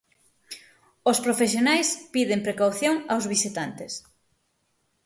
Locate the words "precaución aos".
2.47-3.25